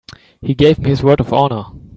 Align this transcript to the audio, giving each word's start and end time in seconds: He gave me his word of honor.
He 0.41 0.55
gave 0.55 0.79
me 0.79 0.89
his 0.89 1.03
word 1.03 1.19
of 1.19 1.31
honor. 1.31 1.65